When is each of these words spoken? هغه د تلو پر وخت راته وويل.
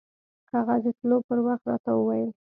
هغه 0.53 0.75
د 0.83 0.85
تلو 0.97 1.17
پر 1.27 1.37
وخت 1.45 1.63
راته 1.71 1.91
وويل. 1.95 2.29